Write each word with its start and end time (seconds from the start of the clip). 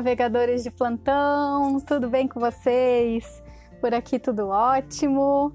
Navegadores 0.00 0.62
de 0.62 0.70
plantão, 0.70 1.78
tudo 1.80 2.08
bem 2.08 2.26
com 2.26 2.40
vocês? 2.40 3.42
Por 3.82 3.92
aqui 3.92 4.18
tudo 4.18 4.48
ótimo. 4.48 5.52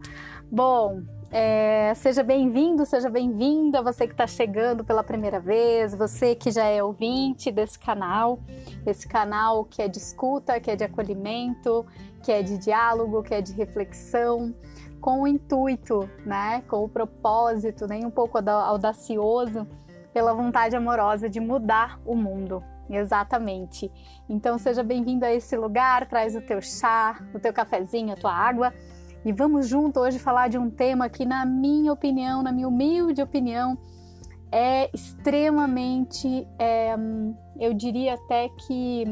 Bom, 0.52 1.02
é, 1.32 1.92
seja 1.96 2.22
bem-vindo, 2.22 2.86
seja 2.86 3.10
bem-vinda, 3.10 3.82
você 3.82 4.06
que 4.06 4.14
está 4.14 4.28
chegando 4.28 4.84
pela 4.84 5.04
primeira 5.04 5.40
vez, 5.40 5.96
você 5.96 6.36
que 6.36 6.52
já 6.52 6.66
é 6.66 6.84
ouvinte 6.84 7.52
desse 7.52 7.80
canal, 7.80 8.38
esse 8.86 9.08
canal 9.08 9.66
que 9.66 9.82
é 9.82 9.88
de 9.88 9.98
escuta, 9.98 10.60
que 10.60 10.70
é 10.70 10.76
de 10.76 10.84
acolhimento, 10.84 11.84
que 12.22 12.32
é 12.32 12.44
de 12.44 12.60
diálogo, 12.60 13.24
que 13.24 13.34
é 13.34 13.42
de 13.42 13.52
reflexão, 13.52 14.54
com 15.02 15.24
o 15.24 15.28
intuito, 15.28 16.08
né, 16.24 16.62
com 16.68 16.84
o 16.84 16.88
propósito, 16.88 17.88
nem 17.88 18.06
um 18.06 18.12
pouco 18.12 18.38
audacioso, 18.38 19.66
pela 20.14 20.36
vontade 20.36 20.76
amorosa 20.76 21.28
de 21.28 21.40
mudar 21.40 22.00
o 22.06 22.16
mundo, 22.16 22.64
Exatamente. 22.90 23.92
Então 24.30 24.58
seja 24.58 24.84
bem-vindo 24.84 25.26
a 25.26 25.34
esse 25.34 25.58
lugar, 25.58 26.08
traz 26.08 26.36
o 26.36 26.42
teu 26.42 26.62
chá, 26.62 27.20
o 27.34 27.40
teu 27.40 27.52
cafezinho, 27.52 28.14
a 28.14 28.16
tua 28.16 28.34
água 28.34 28.74
e 29.26 29.34
vamos 29.34 29.68
junto 29.68 30.00
hoje 30.00 30.20
falar 30.20 30.50
de 30.50 30.58
um 30.60 30.70
tema 30.70 31.10
que, 31.10 31.26
na 31.26 31.44
minha 31.48 31.92
opinião, 31.92 32.44
na 32.44 32.52
minha 32.52 32.68
humilde 32.68 33.24
opinião, 33.24 33.76
é 34.52 34.88
extremamente, 34.94 36.48
é, 36.60 36.96
eu 37.60 37.74
diria 37.74 38.14
até 38.14 38.50
que 38.50 39.04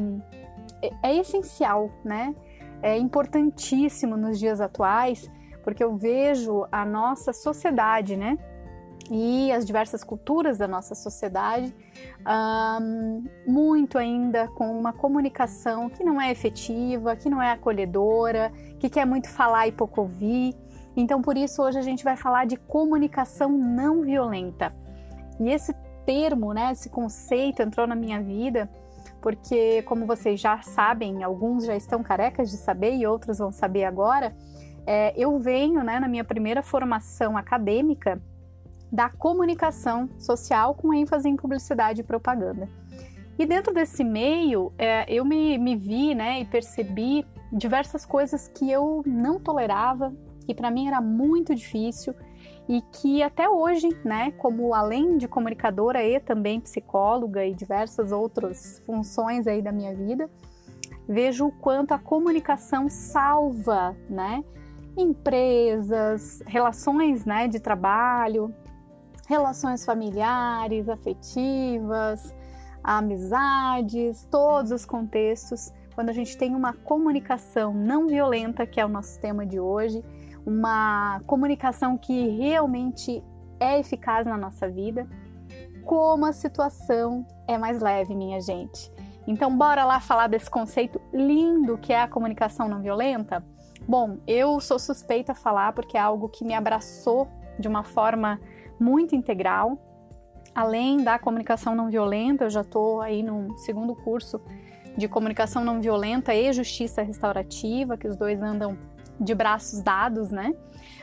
é, 0.80 1.10
é 1.10 1.16
essencial, 1.16 1.90
né? 2.04 2.32
É 2.80 2.96
importantíssimo 2.96 4.16
nos 4.16 4.38
dias 4.38 4.60
atuais, 4.60 5.28
porque 5.64 5.82
eu 5.82 5.96
vejo 5.96 6.64
a 6.70 6.84
nossa 6.86 7.32
sociedade, 7.32 8.16
né? 8.16 8.38
E 9.10 9.52
as 9.52 9.64
diversas 9.64 10.02
culturas 10.02 10.58
da 10.58 10.66
nossa 10.66 10.94
sociedade, 10.94 11.74
um, 12.26 13.24
muito 13.46 13.98
ainda 13.98 14.48
com 14.48 14.78
uma 14.78 14.92
comunicação 14.92 15.90
que 15.90 16.02
não 16.02 16.20
é 16.20 16.30
efetiva, 16.30 17.14
que 17.14 17.28
não 17.28 17.40
é 17.40 17.50
acolhedora, 17.52 18.50
que 18.78 18.88
quer 18.88 19.04
muito 19.04 19.28
falar 19.28 19.68
e 19.68 19.72
pouco 19.72 20.00
ouvir. 20.00 20.54
Então, 20.96 21.20
por 21.20 21.36
isso, 21.36 21.62
hoje 21.62 21.78
a 21.78 21.82
gente 21.82 22.04
vai 22.04 22.16
falar 22.16 22.46
de 22.46 22.56
comunicação 22.56 23.50
não 23.50 24.02
violenta. 24.02 24.74
E 25.40 25.50
esse 25.50 25.74
termo, 26.06 26.52
né, 26.52 26.72
esse 26.72 26.88
conceito 26.88 27.60
entrou 27.62 27.86
na 27.86 27.94
minha 27.94 28.22
vida 28.22 28.70
porque, 29.24 29.80
como 29.84 30.04
vocês 30.04 30.38
já 30.38 30.60
sabem, 30.60 31.24
alguns 31.24 31.64
já 31.64 31.74
estão 31.74 32.02
carecas 32.02 32.50
de 32.50 32.58
saber 32.58 32.94
e 32.94 33.06
outros 33.06 33.38
vão 33.38 33.50
saber 33.50 33.84
agora. 33.84 34.36
É, 34.86 35.14
eu 35.16 35.38
venho, 35.38 35.82
né, 35.82 35.98
na 35.98 36.06
minha 36.06 36.22
primeira 36.24 36.62
formação 36.62 37.34
acadêmica, 37.34 38.20
da 38.90 39.08
comunicação 39.08 40.08
social 40.18 40.74
com 40.74 40.94
ênfase 40.94 41.28
em 41.28 41.36
publicidade 41.36 42.00
e 42.00 42.04
propaganda. 42.04 42.68
E 43.38 43.44
dentro 43.44 43.74
desse 43.74 44.04
meio, 44.04 44.72
é, 44.78 45.04
eu 45.12 45.24
me, 45.24 45.58
me 45.58 45.76
vi 45.76 46.14
né, 46.14 46.40
e 46.40 46.44
percebi 46.44 47.26
diversas 47.52 48.06
coisas 48.06 48.48
que 48.48 48.70
eu 48.70 49.02
não 49.04 49.40
tolerava, 49.40 50.14
que 50.46 50.54
para 50.54 50.70
mim 50.70 50.86
era 50.86 51.00
muito 51.00 51.54
difícil 51.54 52.14
e 52.68 52.80
que 52.92 53.22
até 53.22 53.48
hoje, 53.48 53.88
né, 54.04 54.30
como 54.38 54.72
além 54.72 55.18
de 55.18 55.28
comunicadora 55.28 56.02
e 56.02 56.18
também 56.20 56.60
psicóloga 56.60 57.44
e 57.44 57.54
diversas 57.54 58.12
outras 58.12 58.80
funções 58.86 59.46
aí 59.46 59.60
da 59.60 59.72
minha 59.72 59.94
vida, 59.94 60.30
vejo 61.08 61.46
o 61.46 61.52
quanto 61.52 61.92
a 61.92 61.98
comunicação 61.98 62.88
salva, 62.88 63.96
né, 64.08 64.42
empresas, 64.96 66.42
relações, 66.46 67.24
né, 67.24 67.48
de 67.48 67.60
trabalho, 67.60 68.54
relações 69.26 69.84
familiares, 69.84 70.88
afetivas, 70.88 72.34
amizades, 72.82 74.26
todos 74.30 74.70
os 74.70 74.84
contextos, 74.84 75.72
quando 75.94 76.10
a 76.10 76.12
gente 76.12 76.36
tem 76.36 76.54
uma 76.54 76.72
comunicação 76.72 77.72
não 77.72 78.06
violenta, 78.06 78.66
que 78.66 78.80
é 78.80 78.84
o 78.84 78.88
nosso 78.88 79.18
tema 79.20 79.46
de 79.46 79.58
hoje, 79.58 80.04
uma 80.44 81.20
comunicação 81.26 81.96
que 81.96 82.28
realmente 82.28 83.22
é 83.58 83.78
eficaz 83.78 84.26
na 84.26 84.36
nossa 84.36 84.68
vida, 84.68 85.08
como 85.84 86.26
a 86.26 86.32
situação 86.32 87.26
é 87.46 87.56
mais 87.56 87.80
leve, 87.80 88.14
minha 88.14 88.40
gente. 88.40 88.92
Então, 89.26 89.56
bora 89.56 89.84
lá 89.84 90.00
falar 90.00 90.26
desse 90.26 90.50
conceito 90.50 91.00
lindo 91.12 91.78
que 91.78 91.92
é 91.92 92.00
a 92.00 92.08
comunicação 92.08 92.68
não 92.68 92.82
violenta? 92.82 93.42
Bom, 93.86 94.18
eu 94.26 94.60
sou 94.60 94.78
suspeita 94.78 95.32
a 95.32 95.34
falar 95.34 95.72
porque 95.72 95.96
é 95.96 96.00
algo 96.00 96.28
que 96.28 96.44
me 96.44 96.54
abraçou 96.54 97.28
de 97.58 97.68
uma 97.68 97.84
forma 97.84 98.40
muito 98.84 99.16
integral. 99.16 99.78
Além 100.54 101.02
da 101.02 101.18
comunicação 101.18 101.74
não 101.74 101.88
violenta, 101.90 102.44
eu 102.44 102.50
já 102.50 102.60
estou 102.60 103.00
aí 103.00 103.22
no 103.22 103.56
segundo 103.58 103.94
curso 103.96 104.40
de 104.96 105.08
comunicação 105.08 105.64
não 105.64 105.80
violenta 105.80 106.34
e 106.34 106.52
justiça 106.52 107.02
restaurativa, 107.02 107.96
que 107.96 108.06
os 108.06 108.14
dois 108.14 108.40
andam 108.40 108.78
de 109.18 109.34
braços 109.34 109.80
dados, 109.80 110.30
né? 110.30 110.54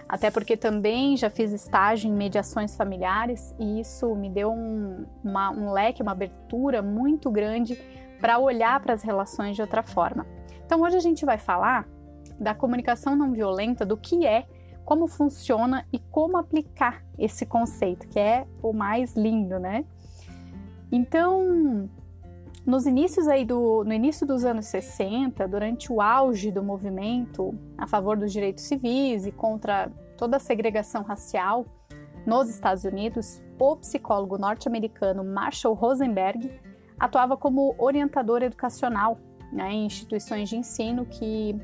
Até 0.07 0.29
porque 0.29 0.55
também 0.55 1.17
já 1.17 1.29
fiz 1.29 1.51
estágio 1.51 2.09
em 2.09 2.13
mediações 2.13 2.75
familiares 2.75 3.55
e 3.59 3.79
isso 3.79 4.13
me 4.15 4.29
deu 4.29 4.51
um, 4.51 5.05
uma, 5.23 5.49
um 5.51 5.71
leque, 5.71 6.01
uma 6.01 6.11
abertura 6.11 6.81
muito 6.81 7.31
grande 7.31 7.75
para 8.19 8.37
olhar 8.37 8.79
para 8.79 8.93
as 8.93 9.01
relações 9.01 9.55
de 9.55 9.61
outra 9.61 9.81
forma. 9.81 10.25
Então 10.65 10.81
hoje 10.81 10.97
a 10.97 11.01
gente 11.01 11.25
vai 11.25 11.37
falar 11.37 11.87
da 12.39 12.53
comunicação 12.53 13.15
não 13.15 13.31
violenta, 13.31 13.85
do 13.85 13.97
que 13.97 14.25
é 14.25 14.45
como 14.91 15.07
funciona 15.07 15.87
e 15.93 15.97
como 15.97 16.35
aplicar 16.35 17.01
esse 17.17 17.45
conceito, 17.45 18.09
que 18.09 18.19
é 18.19 18.45
o 18.61 18.73
mais 18.73 19.15
lindo, 19.15 19.57
né? 19.57 19.85
Então, 20.91 21.89
nos 22.65 22.85
inícios 22.85 23.25
aí 23.29 23.45
do, 23.45 23.85
no 23.85 23.93
início 23.93 24.27
dos 24.27 24.43
anos 24.43 24.65
60, 24.65 25.47
durante 25.47 25.89
o 25.89 26.01
auge 26.01 26.51
do 26.51 26.61
movimento 26.61 27.57
a 27.77 27.87
favor 27.87 28.17
dos 28.17 28.33
direitos 28.33 28.65
civis 28.65 29.25
e 29.25 29.31
contra 29.31 29.89
toda 30.17 30.35
a 30.35 30.39
segregação 30.41 31.03
racial 31.03 31.65
nos 32.27 32.49
Estados 32.49 32.83
Unidos, 32.83 33.41
o 33.57 33.77
psicólogo 33.77 34.37
norte-americano 34.37 35.23
Marshall 35.23 35.73
Rosenberg 35.73 36.51
atuava 36.99 37.37
como 37.37 37.75
orientador 37.77 38.43
educacional 38.43 39.17
né, 39.53 39.71
em 39.71 39.85
instituições 39.85 40.49
de 40.49 40.57
ensino 40.57 41.05
que, 41.05 41.55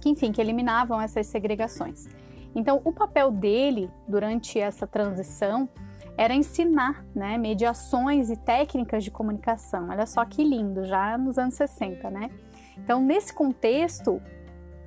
que, 0.00 0.08
enfim, 0.08 0.32
que 0.32 0.40
eliminavam 0.40 0.98
essas 0.98 1.26
segregações. 1.26 2.08
Então, 2.56 2.80
o 2.86 2.90
papel 2.90 3.30
dele 3.30 3.90
durante 4.08 4.58
essa 4.58 4.86
transição 4.86 5.68
era 6.16 6.34
ensinar 6.34 7.04
né, 7.14 7.36
mediações 7.36 8.30
e 8.30 8.36
técnicas 8.36 9.04
de 9.04 9.10
comunicação. 9.10 9.90
Olha 9.90 10.06
só 10.06 10.24
que 10.24 10.42
lindo, 10.42 10.86
já 10.86 11.18
nos 11.18 11.36
anos 11.36 11.54
60, 11.54 12.10
né? 12.10 12.30
Então, 12.78 13.02
nesse 13.02 13.34
contexto, 13.34 14.22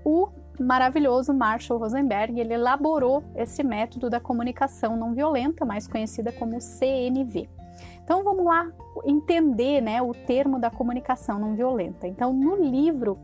o 0.04 0.30
maravilhoso 0.60 1.32
Marshall 1.32 1.80
Rosenberg 1.80 2.40
ele 2.40 2.56
elaborou 2.56 3.24
esse 3.36 3.64
método 3.64 4.10
da 4.10 4.20
comunicação 4.20 4.98
não 4.98 5.14
violenta, 5.14 5.64
mais 5.64 5.88
conhecida 5.88 6.32
como 6.32 6.60
CNV. 6.60 7.48
Então, 8.04 8.24
vamos 8.24 8.44
lá 8.44 8.68
entender 9.06 9.80
né, 9.80 10.02
o 10.02 10.12
termo 10.12 10.60
da 10.60 10.72
comunicação 10.72 11.38
não 11.38 11.54
violenta. 11.54 12.08
Então, 12.08 12.34
no 12.34 12.56
livro 12.56 13.20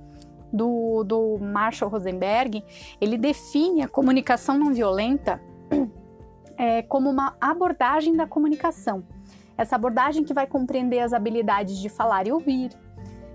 do, 0.55 1.03
do 1.03 1.37
Marshall 1.39 1.89
Rosenberg, 1.89 2.63
ele 2.99 3.17
define 3.17 3.81
a 3.81 3.87
comunicação 3.87 4.57
não 4.57 4.73
violenta 4.73 5.41
é, 6.57 6.81
como 6.83 7.09
uma 7.09 7.35
abordagem 7.39 8.15
da 8.15 8.25
comunicação. 8.25 9.03
Essa 9.57 9.75
abordagem 9.75 10.23
que 10.23 10.33
vai 10.33 10.47
compreender 10.47 10.99
as 10.99 11.13
habilidades 11.13 11.77
de 11.77 11.89
falar 11.89 12.27
e 12.27 12.31
ouvir, 12.31 12.71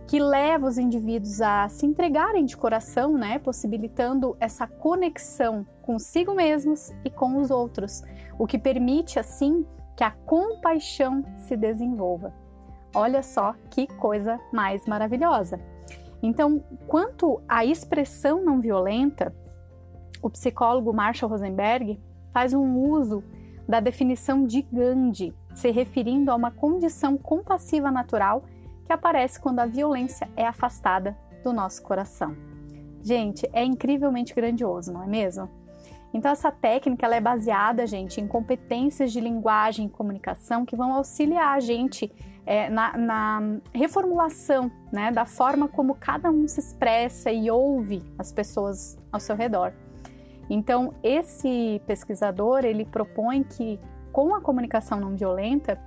que 0.06 0.18
leva 0.18 0.66
os 0.66 0.76
indivíduos 0.76 1.40
a 1.40 1.68
se 1.68 1.86
entregarem 1.86 2.44
de 2.44 2.56
coração, 2.56 3.12
né, 3.12 3.38
possibilitando 3.38 4.36
essa 4.40 4.66
conexão 4.66 5.64
consigo 5.82 6.34
mesmos 6.34 6.92
e 7.04 7.10
com 7.10 7.36
os 7.38 7.50
outros, 7.50 8.02
o 8.38 8.46
que 8.46 8.58
permite 8.58 9.18
assim 9.18 9.64
que 9.96 10.02
a 10.02 10.10
compaixão 10.10 11.24
se 11.36 11.56
desenvolva. 11.56 12.34
Olha 12.94 13.22
só 13.22 13.54
que 13.70 13.86
coisa 13.86 14.40
mais 14.52 14.84
maravilhosa. 14.86 15.60
Então, 16.22 16.62
quanto 16.86 17.40
à 17.48 17.64
expressão 17.64 18.44
não 18.44 18.60
violenta, 18.60 19.34
o 20.22 20.28
psicólogo 20.28 20.92
Marshall 20.92 21.30
Rosenberg 21.30 21.98
faz 22.32 22.52
um 22.52 22.76
uso 22.76 23.24
da 23.66 23.80
definição 23.80 24.44
de 24.44 24.62
Gandhi, 24.62 25.34
se 25.54 25.70
referindo 25.70 26.30
a 26.30 26.34
uma 26.34 26.50
condição 26.50 27.16
compassiva 27.16 27.90
natural 27.90 28.44
que 28.84 28.92
aparece 28.92 29.40
quando 29.40 29.60
a 29.60 29.66
violência 29.66 30.28
é 30.36 30.46
afastada 30.46 31.16
do 31.44 31.52
nosso 31.52 31.82
coração. 31.82 32.36
Gente, 33.02 33.48
é 33.52 33.64
incrivelmente 33.64 34.34
grandioso, 34.34 34.92
não 34.92 35.02
é 35.02 35.06
mesmo? 35.06 35.48
Então 36.12 36.32
essa 36.32 36.50
técnica 36.50 37.06
ela 37.06 37.14
é 37.14 37.20
baseada, 37.20 37.86
gente, 37.86 38.20
em 38.20 38.26
competências 38.26 39.12
de 39.12 39.20
linguagem 39.20 39.86
e 39.86 39.90
comunicação 39.90 40.66
que 40.66 40.76
vão 40.76 40.92
auxiliar 40.92 41.56
a 41.56 41.60
gente 41.60 42.12
é, 42.46 42.68
na, 42.68 42.96
na, 42.96 43.42
reformulação 43.72 44.70
né, 44.92 45.10
da 45.10 45.24
forma 45.24 45.68
como 45.68 45.94
cada 45.94 46.30
um 46.30 46.48
se 46.48 46.60
expressa 46.60 47.30
e 47.30 47.50
ouve 47.50 48.02
as 48.18 48.32
pessoas 48.32 48.98
ao 49.12 49.20
seu 49.20 49.36
redor. 49.36 49.72
Então, 50.48 50.92
esse 51.02 51.80
pesquisador 51.86 52.64
ele 52.64 52.84
propõe 52.84 53.42
que 53.42 53.78
com 54.12 54.34
a 54.34 54.40
comunicação 54.40 54.98
não 54.98 55.14
violenta, 55.14 55.78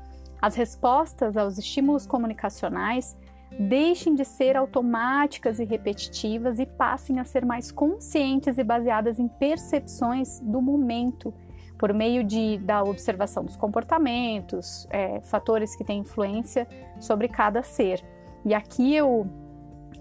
as 0.42 0.56
respostas 0.56 1.36
aos 1.36 1.58
estímulos 1.58 2.06
comunicacionais 2.06 3.18
deixem 3.60 4.16
de 4.16 4.26
ser 4.26 4.56
automáticas 4.58 5.60
e 5.60 5.64
repetitivas 5.64 6.60
e 6.60 6.66
passem 6.66 7.20
a 7.20 7.24
ser 7.24 7.46
mais 7.46 7.72
conscientes 7.72 8.58
e 8.58 8.64
baseadas 8.64 9.20
em 9.20 9.28
percepções 9.28 10.40
do 10.40 10.62
momento, 10.62 11.34
por 11.84 11.94
meio 11.94 12.24
de, 12.24 12.58
da 12.60 12.82
observação 12.82 13.44
dos 13.44 13.58
comportamentos, 13.58 14.88
é, 14.90 15.20
fatores 15.20 15.76
que 15.76 15.84
têm 15.84 16.00
influência 16.00 16.66
sobre 16.98 17.28
cada 17.28 17.62
ser. 17.62 18.02
E 18.46 18.54
aqui 18.54 18.96
eu, 18.96 19.28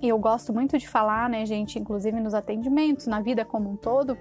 eu 0.01 0.17
gosto 0.17 0.53
muito 0.53 0.79
de 0.79 0.87
falar, 0.87 1.29
né, 1.29 1.45
gente, 1.45 1.81
inclusive 1.81 2.21
nos 2.21 2.35
atendimentos, 2.35 3.09
na 3.09 3.21
vida 3.21 3.45
como 3.45 3.69
um 3.69 3.77
todo, 3.77 4.17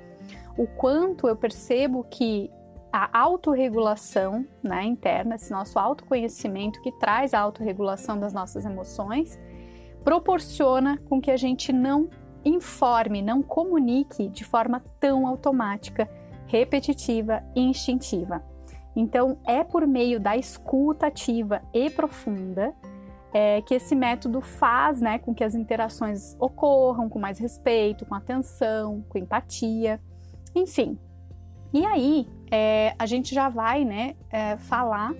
o 0.58 0.66
quanto 0.66 1.28
eu 1.28 1.36
percebo 1.36 2.04
que 2.10 2.50
a 2.92 3.16
autorregulação 3.20 4.44
né, 4.64 4.84
interna, 4.84 5.36
esse 5.36 5.52
nosso 5.52 5.78
autoconhecimento 5.78 6.82
que 6.82 6.92
traz 6.94 7.32
a 7.32 7.40
autorregulação 7.42 8.20
das 8.20 8.34
nossas 8.34 8.66
emoções, 8.66 9.40
proporciona 10.04 10.98
com 11.08 11.22
que 11.22 11.30
a 11.30 11.38
gente 11.38 11.72
não 11.72 12.10
informe, 12.44 13.22
não 13.22 13.44
comunique 13.44 14.30
de 14.30 14.44
forma 14.44 14.84
tão 15.00 15.28
automática, 15.28 16.10
repetitiva 16.52 17.42
e 17.56 17.62
instintiva. 17.62 18.44
Então, 18.94 19.38
é 19.48 19.64
por 19.64 19.88
meio 19.88 20.20
da 20.20 20.36
escuta 20.36 21.08
ativa 21.08 21.62
e 21.74 21.90
profunda 21.90 22.74
é, 23.34 23.62
que 23.62 23.74
esse 23.74 23.96
método 23.96 24.42
faz 24.42 25.00
né, 25.00 25.18
com 25.18 25.34
que 25.34 25.46
as 25.46 25.56
interações 25.56 26.36
ocorram 26.38 27.08
com 27.08 27.18
mais 27.18 27.40
respeito, 27.40 28.06
com 28.06 28.14
atenção, 28.14 29.02
com 29.08 29.18
empatia, 29.18 30.02
enfim. 30.54 31.00
E 31.74 31.86
aí, 31.86 32.28
é, 32.52 32.94
a 33.00 33.06
gente 33.06 33.34
já 33.34 33.48
vai 33.48 33.86
né, 33.86 34.16
é, 34.30 34.58
falar 34.58 35.14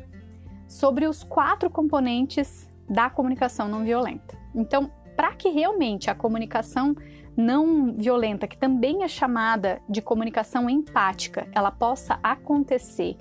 sobre 0.68 1.08
os 1.08 1.24
quatro 1.24 1.70
componentes 1.70 2.68
da 2.90 3.10
comunicação 3.10 3.70
não 3.70 3.86
violenta. 3.86 4.38
Então, 4.54 4.92
para 5.16 5.34
que 5.34 5.48
realmente 5.48 6.10
a 6.10 6.16
comunicação 6.16 6.94
não 7.36 7.94
violenta, 7.94 8.48
que 8.48 8.58
também 8.58 9.04
é 9.04 9.08
chamada 9.08 9.82
de 9.88 10.02
comunicação 10.02 10.70
empática, 10.70 11.48
ela 11.54 11.72
possa 11.72 12.20
acontecer 12.22 13.18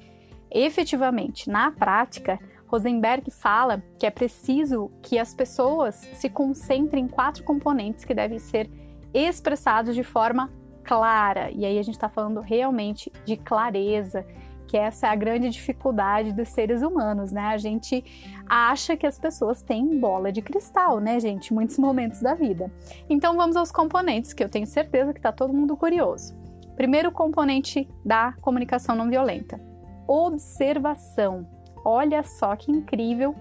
efetivamente 0.51 1.49
na 1.49 1.71
prática, 1.71 2.39
Rosenberg 2.67 3.31
fala 3.31 3.83
que 3.99 4.07
é 4.07 4.11
preciso 4.11 4.91
que 5.03 5.19
as 5.19 5.35
pessoas 5.35 5.97
se 6.15 6.29
concentrem 6.29 7.05
em 7.05 7.09
quatro 7.09 7.45
componentes 7.45 8.05
que 8.05 8.15
devem 8.15 8.39
ser 8.39 8.71
expressados 9.13 9.95
de 9.95 10.05
forma 10.05 10.51
clara. 10.85 11.51
E 11.51 11.65
aí 11.65 11.79
a 11.79 11.83
gente 11.83 11.95
está 11.95 12.09
falando 12.09 12.41
realmente 12.41 13.13
de 13.25 13.37
clareza, 13.37 14.25
que 14.71 14.77
essa 14.77 15.09
é 15.09 15.11
a 15.11 15.17
grande 15.17 15.51
dificuldade 15.51 16.33
dos 16.33 16.49
seres 16.49 16.81
humanos, 16.81 17.33
né? 17.33 17.43
A 17.49 17.59
gente 17.59 18.05
acha 18.49 18.97
que 18.97 19.05
as 19.05 19.19
pessoas 19.19 19.63
têm 19.63 19.99
bola 19.99 20.31
de 20.31 20.41
cristal, 20.41 21.01
né, 21.01 21.19
gente? 21.19 21.51
Em 21.51 21.55
muitos 21.55 21.77
momentos 21.77 22.23
da 22.23 22.35
vida. 22.35 22.71
Então 23.09 23.37
vamos 23.37 23.57
aos 23.57 23.73
componentes, 23.73 24.33
que 24.33 24.45
eu 24.45 24.49
tenho 24.49 24.69
certeza 24.69 25.13
que 25.13 25.19
está 25.19 25.33
todo 25.33 25.53
mundo 25.53 25.77
curioso. 25.77 26.39
Primeiro 26.77 27.11
componente 27.11 27.89
da 28.05 28.33
comunicação 28.41 28.95
não 28.95 29.11
violenta: 29.11 29.61
observação. 30.07 31.49
Olha 31.85 32.23
só 32.23 32.55
que 32.55 32.71
incrível 32.71 33.35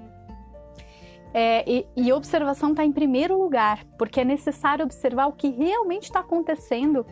é, 1.32 1.64
e, 1.70 1.86
e, 1.96 2.12
observação 2.12 2.72
está 2.72 2.84
em 2.84 2.92
primeiro 2.92 3.38
lugar, 3.38 3.86
porque 4.00 4.22
é 4.22 4.26
necessário 4.26 4.84
observar 4.84 5.28
o 5.28 5.34
que 5.34 5.50
realmente 5.50 6.06
está 6.06 6.22
acontecendo 6.22 7.06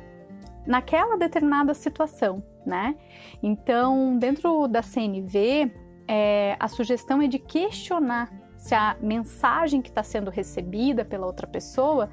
naquela 0.68 1.18
determinada 1.18 1.74
situação, 1.74 2.44
né? 2.66 2.96
Então, 3.42 4.18
dentro 4.18 4.68
da 4.68 4.84
CNV, 4.84 5.72
é, 6.08 6.56
a 6.60 6.68
sugestão 6.68 7.22
é 7.22 7.28
de 7.28 7.40
questionar 7.40 8.30
se 8.58 8.76
a 8.76 8.98
mensagem 9.02 9.82
que 9.82 9.90
está 9.90 10.04
sendo 10.04 10.30
recebida 10.30 11.06
pela 11.06 11.26
outra 11.26 11.48
pessoa, 11.48 12.10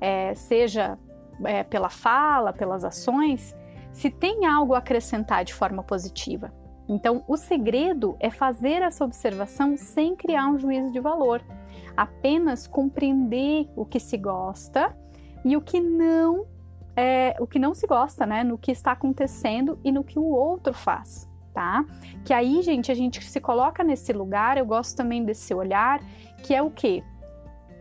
é, 0.00 0.34
seja 0.34 0.98
é, 1.44 1.62
pela 1.62 1.90
fala, 1.90 2.52
pelas 2.52 2.84
ações, 2.84 3.56
se 3.92 4.10
tem 4.10 4.46
algo 4.46 4.74
a 4.74 4.78
acrescentar 4.78 5.44
de 5.44 5.54
forma 5.54 5.82
positiva. 5.82 6.52
Então, 6.88 7.22
o 7.28 7.36
segredo 7.36 8.16
é 8.18 8.30
fazer 8.30 8.82
essa 8.82 9.04
observação 9.04 9.76
sem 9.76 10.16
criar 10.16 10.48
um 10.48 10.58
juízo 10.58 10.90
de 10.90 10.98
valor, 10.98 11.42
apenas 11.96 12.66
compreender 12.66 13.68
o 13.76 13.84
que 13.84 14.00
se 14.00 14.16
gosta 14.16 14.96
e 15.44 15.56
o 15.56 15.60
que 15.60 15.80
não 15.80 16.46
é, 16.96 17.36
o 17.40 17.46
que 17.46 17.58
não 17.58 17.74
se 17.74 17.86
gosta, 17.86 18.26
né? 18.26 18.44
No 18.44 18.58
que 18.58 18.70
está 18.70 18.92
acontecendo 18.92 19.78
e 19.84 19.90
no 19.90 20.04
que 20.04 20.18
o 20.18 20.24
outro 20.24 20.72
faz, 20.74 21.28
tá? 21.54 21.84
Que 22.24 22.32
aí, 22.32 22.62
gente, 22.62 22.90
a 22.90 22.94
gente 22.94 23.24
se 23.24 23.40
coloca 23.40 23.82
nesse 23.82 24.12
lugar, 24.12 24.56
eu 24.56 24.66
gosto 24.66 24.96
também 24.96 25.24
desse 25.24 25.54
olhar, 25.54 26.00
que 26.42 26.54
é 26.54 26.62
o 26.62 26.70
quê? 26.70 27.02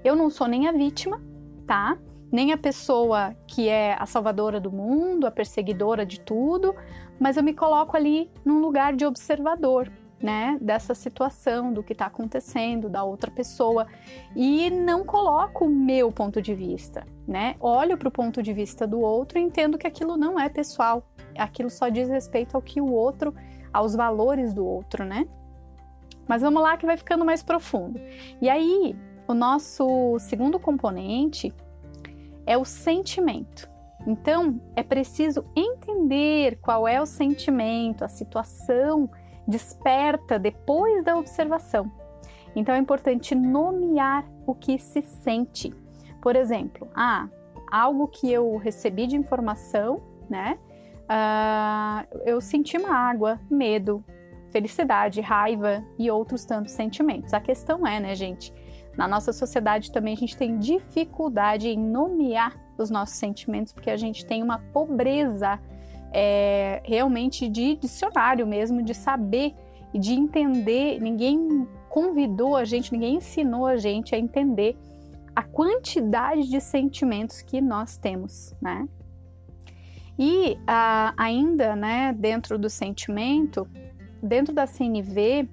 Eu 0.04 0.16
não 0.16 0.30
sou 0.30 0.48
nem 0.48 0.68
a 0.68 0.72
vítima, 0.72 1.22
tá? 1.68 1.98
Nem 2.31 2.54
a 2.54 2.58
pessoa 2.58 3.36
que 3.46 3.68
é 3.68 3.96
a 4.00 4.06
salvadora 4.06 4.60
do 4.60 4.72
mundo, 4.72 5.28
a 5.28 5.31
perseguidora 5.31 6.06
de 6.06 6.19
tudo, 6.19 6.74
mas 7.19 7.38
eu 7.38 7.44
me 7.44 7.54
coloco 7.54 7.96
ali 7.96 8.31
num 8.44 8.60
lugar 8.60 8.96
de 8.96 9.06
observador, 9.06 9.92
né, 10.21 10.57
dessa 10.62 10.94
situação, 10.94 11.73
do 11.73 11.81
que 11.81 11.94
está 11.94 12.06
acontecendo, 12.06 12.88
da 12.88 13.03
outra 13.03 13.31
pessoa, 13.31 13.88
e 14.35 14.69
não 14.69 15.03
coloco 15.03 15.65
o 15.65 15.69
meu 15.69 16.12
ponto 16.12 16.41
de 16.41 16.53
vista, 16.53 17.06
né? 17.27 17.56
Olho 17.59 17.97
para 17.97 18.07
o 18.07 18.12
ponto 18.12 18.41
de 18.41 18.53
vista 18.53 18.85
do 18.85 19.00
outro 19.00 19.39
e 19.39 19.41
entendo 19.41 19.77
que 19.77 19.88
aquilo 19.88 20.15
não 20.15 20.39
é 20.39 20.47
pessoal, 20.47 21.03
aquilo 21.38 21.69
só 21.69 21.89
diz 21.89 22.07
respeito 22.07 22.56
ao 22.56 22.62
que 22.62 22.79
o 22.79 22.91
outro, 22.91 23.33
aos 23.73 23.95
valores 23.95 24.53
do 24.53 24.65
outro, 24.65 25.03
né? 25.03 25.27
Mas 26.27 26.41
vamos 26.41 26.62
lá 26.62 26.77
que 26.77 26.85
vai 26.85 26.97
ficando 26.97 27.25
mais 27.25 27.41
profundo. 27.41 28.00
E 28.39 28.47
aí, 28.47 28.95
o 29.27 29.33
nosso 29.33 30.18
segundo 30.19 30.59
componente 30.59 31.53
é 32.45 32.57
o 32.57 32.63
sentimento. 32.63 33.69
Então, 34.06 34.59
é 34.75 34.83
preciso 34.83 35.45
entender 35.56 36.57
qual 36.62 36.88
é 36.88 37.01
o 37.01 37.06
sentimento, 37.06 38.03
a 38.03 38.07
situação 38.07 39.09
desperta 39.48 40.38
depois 40.38 41.04
da 41.04 41.18
observação. 41.18 41.92
Então 42.56 42.76
é 42.76 42.78
importante 42.78 43.33
nomear 43.33 44.26
o 44.45 44.54
que 44.54 44.78
se 44.78 45.02
sente. 45.02 45.74
Por 46.21 46.36
exemplo, 46.36 46.88
ah, 46.94 47.28
algo 47.71 48.07
que 48.07 48.31
eu 48.31 48.57
recebi 48.57 49.07
de 49.07 49.16
informação, 49.16 50.02
né? 50.30 50.57
Uh, 51.04 52.19
eu 52.26 52.40
senti 52.40 52.78
mágoa, 52.78 53.40
medo, 53.50 54.04
felicidade, 54.50 55.19
raiva 55.21 55.83
e 55.98 56.12
outros 56.12 56.45
tantos 56.45 56.74
sentimentos. 56.74 57.33
A 57.33 57.40
questão 57.40 57.86
é, 57.88 58.00
né, 58.00 58.16
gente? 58.16 58.54
Na 58.98 59.07
nossa 59.07 59.31
sociedade 59.31 59.92
também 59.92 60.14
a 60.14 60.18
gente 60.18 60.38
tem 60.38 60.57
dificuldade 60.57 61.69
em 61.69 61.80
nomear 61.80 62.57
os 62.78 62.90
nossos 62.90 63.16
sentimentos 63.16 63.71
porque 63.74 63.90
a 63.90 63.98
gente 63.98 64.26
tem 64.26 64.44
uma 64.44 64.60
pobreza 64.74 65.60
é, 66.11 66.81
realmente 66.83 67.47
de 67.47 67.75
dicionário 67.75 68.45
mesmo, 68.45 68.83
de 68.83 68.94
saber 68.94 69.53
e 69.94 69.99
de 69.99 70.13
entender. 70.13 70.99
Ninguém 70.99 71.68
convidou 71.89 72.56
a 72.56 72.65
gente, 72.65 72.91
ninguém 72.91 73.15
ensinou 73.15 73.65
a 73.65 73.77
gente 73.77 74.13
a 74.15 74.18
entender 74.18 74.77
a 75.35 75.44
quantidade 75.44 76.49
de 76.49 76.59
sentimentos 76.59 77.41
que 77.41 77.61
nós 77.61 77.97
temos, 77.97 78.53
né? 78.61 78.87
E 80.19 80.57
ah, 80.68 81.13
ainda, 81.18 81.75
né, 81.75 82.13
dentro 82.13 82.59
do 82.59 82.69
sentimento, 82.69 83.68
dentro 84.21 84.53
da 84.53 84.68
CNV, 84.68 85.49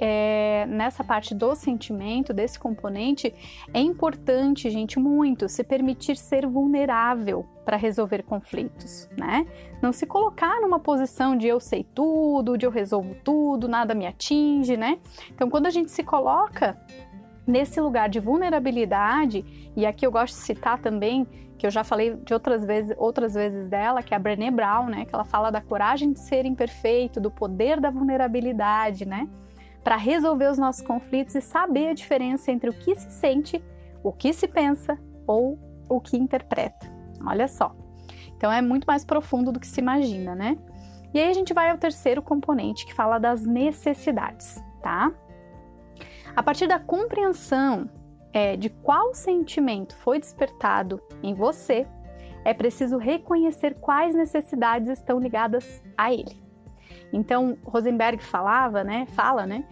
é, 0.00 0.64
nessa 0.66 1.04
parte 1.04 1.34
do 1.34 1.54
sentimento, 1.54 2.32
desse 2.32 2.58
componente, 2.58 3.34
é 3.74 3.80
importante, 3.80 4.70
gente, 4.70 4.98
muito 4.98 5.46
se 5.46 5.62
permitir 5.62 6.16
ser 6.16 6.46
vulnerável 6.46 7.46
para 7.66 7.76
resolver 7.76 8.22
conflitos, 8.22 9.10
né? 9.14 9.46
Não 9.82 9.92
se 9.92 10.06
colocar 10.06 10.58
numa 10.62 10.80
posição 10.80 11.36
de 11.36 11.46
eu 11.46 11.60
sei 11.60 11.84
tudo, 11.94 12.56
de 12.56 12.64
eu 12.64 12.70
resolvo 12.70 13.14
tudo, 13.22 13.68
nada 13.68 13.94
me 13.94 14.06
atinge, 14.06 14.74
né? 14.74 14.98
Então, 15.28 15.50
quando 15.50 15.66
a 15.66 15.70
gente 15.70 15.90
se 15.90 16.02
coloca 16.02 16.80
nesse 17.46 17.78
lugar 17.78 18.08
de 18.08 18.20
vulnerabilidade, 18.20 19.44
e 19.76 19.84
aqui 19.84 20.06
eu 20.06 20.10
gosto 20.10 20.34
de 20.34 20.40
citar 20.40 20.78
também, 20.78 21.26
que 21.58 21.66
eu 21.66 21.70
já 21.70 21.84
falei 21.84 22.16
de 22.16 22.32
outras 22.32 22.64
vezes, 22.64 22.96
outras 22.96 23.34
vezes 23.34 23.68
dela, 23.68 24.02
que 24.02 24.14
é 24.14 24.16
a 24.16 24.20
Brené 24.20 24.50
Brown, 24.50 24.86
né? 24.86 25.04
Que 25.04 25.14
ela 25.14 25.26
fala 25.26 25.50
da 25.50 25.60
coragem 25.60 26.10
de 26.10 26.20
ser 26.20 26.46
imperfeito, 26.46 27.20
do 27.20 27.30
poder 27.30 27.78
da 27.78 27.90
vulnerabilidade, 27.90 29.04
né? 29.04 29.28
Para 29.82 29.96
resolver 29.96 30.50
os 30.50 30.58
nossos 30.58 30.82
conflitos 30.82 31.34
e 31.34 31.40
saber 31.40 31.88
a 31.88 31.94
diferença 31.94 32.50
entre 32.50 32.70
o 32.70 32.72
que 32.72 32.94
se 32.94 33.10
sente, 33.10 33.62
o 34.02 34.12
que 34.12 34.32
se 34.32 34.46
pensa 34.46 34.98
ou 35.26 35.58
o 35.88 36.00
que 36.00 36.16
interpreta. 36.16 36.90
Olha 37.26 37.48
só. 37.48 37.74
Então 38.36 38.50
é 38.50 38.62
muito 38.62 38.84
mais 38.84 39.04
profundo 39.04 39.52
do 39.52 39.60
que 39.60 39.66
se 39.66 39.80
imagina, 39.80 40.34
né? 40.34 40.56
E 41.12 41.18
aí 41.18 41.28
a 41.28 41.34
gente 41.34 41.52
vai 41.52 41.70
ao 41.70 41.78
terceiro 41.78 42.22
componente 42.22 42.86
que 42.86 42.94
fala 42.94 43.18
das 43.18 43.44
necessidades, 43.44 44.62
tá? 44.82 45.12
A 46.34 46.42
partir 46.42 46.66
da 46.66 46.78
compreensão 46.78 47.90
é, 48.32 48.56
de 48.56 48.70
qual 48.70 49.14
sentimento 49.14 49.96
foi 49.96 50.20
despertado 50.20 51.02
em 51.22 51.34
você, 51.34 51.86
é 52.44 52.54
preciso 52.54 52.96
reconhecer 52.96 53.74
quais 53.74 54.14
necessidades 54.14 54.88
estão 54.88 55.18
ligadas 55.18 55.82
a 55.96 56.12
ele. 56.12 56.39
Então, 57.12 57.56
Rosenberg 57.64 58.22
falava, 58.22 58.84
né, 58.84 59.06
fala, 59.14 59.46
né, 59.46 59.64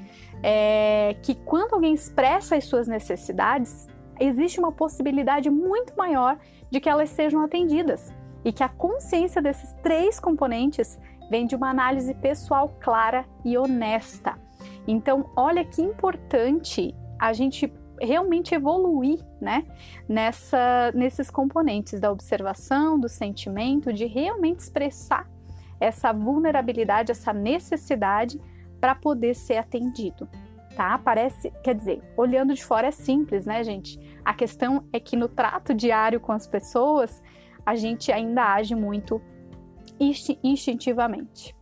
é, 0.42 1.16
que 1.23 1.35
quando 1.35 1.75
alguém 1.75 1.95
expressa 1.95 2.57
as 2.57 2.64
suas 2.64 2.88
necessidades, 2.88 3.87
existe 4.18 4.59
uma 4.59 4.73
possibilidade 4.73 5.49
muito 5.49 5.97
maior 5.97 6.38
de 6.71 6.80
que 6.80 6.88
elas 6.88 7.11
sejam 7.11 7.40
atendidas 7.42 8.12
e 8.45 8.52
que 8.52 8.62
a 8.62 8.68
consciência 8.68 9.40
desses 9.40 9.73
três 9.83 10.18
componentes 10.18 10.99
vem 11.30 11.47
de 11.47 11.54
uma 11.54 11.71
análise 11.71 12.14
pessoal 12.14 12.76
clara 12.80 13.25
e 13.45 13.57
honesta. 13.57 14.38
Então, 14.87 15.30
olha 15.37 15.64
que 15.64 15.83
importante 15.83 16.95
a 17.18 17.33
gente 17.33 17.73
realmente 18.00 18.54
evoluir, 18.54 19.18
né, 19.40 19.66
nessa, 20.09 20.92
nesses 20.95 21.30
componentes 21.30 22.00
da 22.00 22.11
observação, 22.11 22.99
do 22.99 23.09
sentimento, 23.09 23.92
de 23.92 24.07
realmente 24.07 24.61
expressar 24.61 25.28
essa 25.80 26.12
vulnerabilidade, 26.12 27.12
essa 27.12 27.32
necessidade 27.32 28.40
para 28.80 28.94
poder 28.94 29.35
ser 29.35 29.56
atendido, 29.56 30.28
tá? 30.76 30.99
Parece, 30.99 31.52
quer 31.62 31.75
dizer, 31.75 32.02
olhando 32.16 32.54
de 32.54 32.64
fora 32.64 32.88
é 32.88 32.92
simples, 32.92 33.47
né, 33.47 33.62
gente? 33.64 33.99
A 34.25 34.32
questão 34.32 34.85
é 34.92 35.00
que 35.00 35.16
no 35.16 35.28
trato 35.28 35.75
diário 35.75 36.20
com 36.20 36.32
as 36.32 36.47
pessoas, 36.47 37.23
a 37.64 37.75
gente 37.75 38.12
ainda 38.12 38.54
age 38.54 38.75
muito 38.75 39.20
instintivamente. 40.42 41.56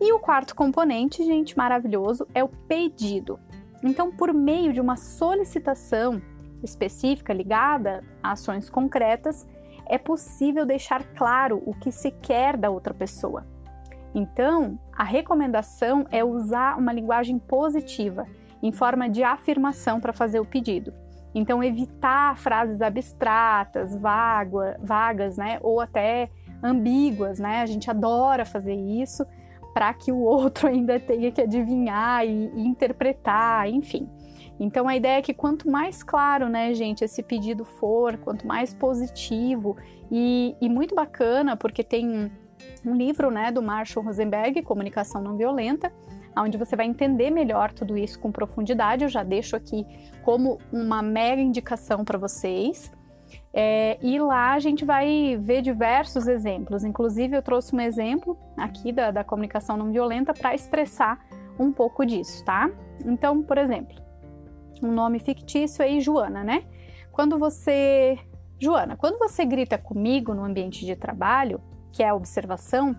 E 0.00 0.12
o 0.12 0.18
quarto 0.18 0.54
componente, 0.54 1.24
gente, 1.24 1.56
maravilhoso, 1.56 2.26
é 2.34 2.44
o 2.44 2.48
pedido. 2.48 3.40
Então, 3.82 4.10
por 4.10 4.32
meio 4.32 4.72
de 4.72 4.80
uma 4.80 4.96
solicitação 4.96 6.20
específica 6.62 7.32
ligada 7.32 8.04
a 8.22 8.32
ações 8.32 8.68
concretas, 8.68 9.46
é 9.88 9.98
possível 9.98 10.66
deixar 10.66 11.04
claro 11.14 11.62
o 11.66 11.74
que 11.74 11.90
se 11.90 12.10
quer 12.10 12.56
da 12.56 12.70
outra 12.70 12.92
pessoa. 12.92 13.46
Então, 14.14 14.78
a 14.96 15.04
recomendação 15.04 16.06
é 16.10 16.24
usar 16.24 16.78
uma 16.78 16.92
linguagem 16.92 17.38
positiva, 17.38 18.26
em 18.62 18.72
forma 18.72 19.08
de 19.08 19.22
afirmação 19.22 20.00
para 20.00 20.12
fazer 20.12 20.40
o 20.40 20.44
pedido. 20.44 20.92
Então, 21.34 21.62
evitar 21.62 22.36
frases 22.38 22.80
abstratas, 22.80 23.94
vaga, 23.94 24.78
vagas, 24.82 25.36
né, 25.36 25.58
ou 25.62 25.80
até 25.80 26.30
ambíguas, 26.62 27.38
né? 27.38 27.60
A 27.60 27.66
gente 27.66 27.90
adora 27.90 28.46
fazer 28.46 28.74
isso 28.74 29.26
para 29.74 29.92
que 29.92 30.10
o 30.10 30.20
outro 30.20 30.68
ainda 30.68 30.98
tenha 30.98 31.30
que 31.30 31.42
adivinhar 31.42 32.24
e, 32.24 32.50
e 32.54 32.66
interpretar, 32.66 33.68
enfim. 33.68 34.08
Então 34.58 34.88
a 34.88 34.96
ideia 34.96 35.18
é 35.18 35.22
que 35.22 35.34
quanto 35.34 35.70
mais 35.70 36.02
claro, 36.02 36.48
né, 36.48 36.72
gente, 36.74 37.04
esse 37.04 37.22
pedido 37.22 37.64
for, 37.64 38.16
quanto 38.18 38.46
mais 38.46 38.72
positivo 38.72 39.76
e, 40.10 40.56
e 40.60 40.68
muito 40.68 40.94
bacana, 40.94 41.56
porque 41.56 41.84
tem 41.84 42.30
um 42.84 42.94
livro, 42.94 43.30
né, 43.30 43.50
do 43.50 43.62
Marshall 43.62 44.04
Rosenberg, 44.04 44.62
Comunicação 44.62 45.22
Não 45.22 45.36
Violenta, 45.36 45.92
onde 46.36 46.58
você 46.58 46.76
vai 46.76 46.86
entender 46.86 47.30
melhor 47.30 47.72
tudo 47.72 47.96
isso 47.96 48.18
com 48.18 48.30
profundidade. 48.30 49.04
Eu 49.04 49.08
já 49.08 49.22
deixo 49.22 49.56
aqui 49.56 49.86
como 50.22 50.58
uma 50.72 51.02
mega 51.02 51.40
indicação 51.40 52.04
para 52.04 52.18
vocês. 52.18 52.92
É, 53.52 53.98
e 54.02 54.18
lá 54.18 54.52
a 54.52 54.58
gente 54.58 54.84
vai 54.84 55.36
ver 55.40 55.62
diversos 55.62 56.28
exemplos. 56.28 56.84
Inclusive, 56.84 57.36
eu 57.36 57.42
trouxe 57.42 57.74
um 57.74 57.80
exemplo 57.80 58.38
aqui 58.56 58.92
da, 58.92 59.10
da 59.10 59.24
comunicação 59.24 59.76
não 59.76 59.90
violenta 59.90 60.34
para 60.34 60.54
expressar 60.54 61.18
um 61.58 61.72
pouco 61.72 62.04
disso, 62.04 62.44
tá? 62.44 62.70
Então, 63.04 63.42
por 63.42 63.56
exemplo, 63.56 63.96
um 64.82 64.92
nome 64.92 65.18
fictício 65.18 65.84
aí, 65.84 66.00
Joana, 66.00 66.42
né? 66.42 66.64
Quando 67.12 67.38
você. 67.38 68.18
Joana, 68.58 68.96
quando 68.96 69.18
você 69.18 69.44
grita 69.44 69.76
comigo 69.76 70.34
no 70.34 70.44
ambiente 70.44 70.84
de 70.84 70.96
trabalho, 70.96 71.60
que 71.92 72.02
é 72.02 72.08
a 72.08 72.14
observação, 72.14 72.96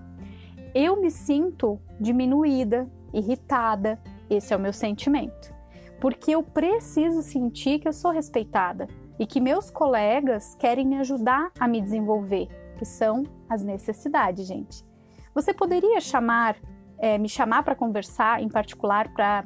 eu 0.73 0.99
me 1.01 1.09
sinto 1.09 1.79
diminuída, 1.99 2.89
irritada. 3.13 3.99
Esse 4.29 4.53
é 4.53 4.57
o 4.57 4.59
meu 4.59 4.73
sentimento. 4.73 5.53
Porque 5.99 6.31
eu 6.31 6.43
preciso 6.43 7.21
sentir 7.21 7.79
que 7.79 7.87
eu 7.87 7.93
sou 7.93 8.11
respeitada 8.11 8.87
e 9.19 9.25
que 9.25 9.41
meus 9.41 9.71
colegas 9.71 10.55
querem 10.55 10.85
me 10.85 10.97
ajudar 10.97 11.51
a 11.59 11.67
me 11.67 11.81
desenvolver, 11.81 12.47
que 12.77 12.85
são 12.85 13.23
as 13.49 13.63
necessidades, 13.63 14.45
gente. 14.45 14.85
Você 15.33 15.53
poderia 15.53 15.99
chamar, 15.99 16.55
é, 16.99 17.17
me 17.17 17.29
chamar 17.29 17.63
para 17.63 17.75
conversar, 17.75 18.41
em 18.41 18.49
particular 18.49 19.11
para 19.13 19.45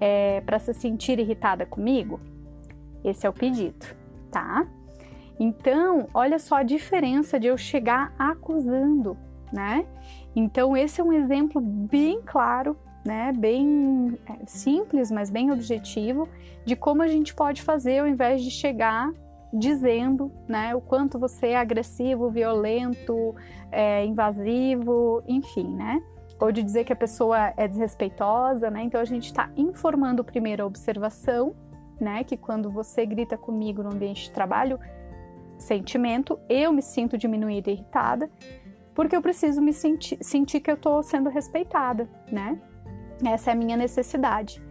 é, 0.00 0.40
para 0.40 0.58
se 0.58 0.72
sentir 0.74 1.18
irritada 1.18 1.64
comigo? 1.66 2.20
Esse 3.04 3.26
é 3.26 3.30
o 3.30 3.32
pedido, 3.32 3.86
tá? 4.30 4.66
Então, 5.38 6.08
olha 6.14 6.38
só 6.38 6.56
a 6.56 6.62
diferença 6.62 7.38
de 7.38 7.46
eu 7.46 7.58
chegar 7.58 8.14
acusando, 8.18 9.16
né? 9.52 9.84
Então, 10.34 10.76
esse 10.76 11.00
é 11.00 11.04
um 11.04 11.12
exemplo 11.12 11.60
bem 11.60 12.20
claro, 12.24 12.76
né? 13.04 13.32
Bem 13.32 14.18
é, 14.26 14.46
simples, 14.46 15.10
mas 15.10 15.30
bem 15.30 15.50
objetivo, 15.50 16.28
de 16.64 16.74
como 16.74 17.02
a 17.02 17.08
gente 17.08 17.34
pode 17.34 17.62
fazer 17.62 17.98
ao 17.98 18.08
invés 18.08 18.42
de 18.42 18.50
chegar 18.50 19.12
dizendo, 19.52 20.32
né? 20.48 20.74
O 20.74 20.80
quanto 20.80 21.18
você 21.18 21.48
é 21.48 21.56
agressivo, 21.56 22.30
violento, 22.30 23.34
é, 23.70 24.04
invasivo, 24.04 25.22
enfim, 25.26 25.68
né? 25.68 26.02
Ou 26.40 26.50
de 26.52 26.62
dizer 26.62 26.84
que 26.84 26.92
a 26.92 26.96
pessoa 26.96 27.52
é 27.56 27.66
desrespeitosa, 27.68 28.70
né? 28.70 28.82
Então 28.82 29.00
a 29.00 29.04
gente 29.04 29.26
está 29.26 29.50
informando 29.56 30.24
primeiro 30.24 30.62
a 30.62 30.66
observação, 30.66 31.54
né? 32.00 32.24
Que 32.24 32.36
quando 32.36 32.70
você 32.70 33.06
grita 33.06 33.36
comigo 33.36 33.82
no 33.82 33.92
ambiente 33.92 34.24
de 34.24 34.30
trabalho, 34.32 34.78
sentimento, 35.58 36.38
eu 36.48 36.72
me 36.72 36.82
sinto 36.82 37.16
diminuída 37.16 37.70
e 37.70 37.74
irritada, 37.74 38.30
porque 38.94 39.16
eu 39.16 39.22
preciso 39.22 39.60
me 39.62 39.72
sentir, 39.72 40.18
sentir 40.20 40.60
que 40.60 40.70
eu 40.70 40.74
estou 40.74 41.02
sendo 41.02 41.30
respeitada, 41.30 42.08
né? 42.30 42.60
Essa 43.24 43.50
é 43.50 43.52
a 43.52 43.56
minha 43.56 43.76
necessidade. 43.76 44.62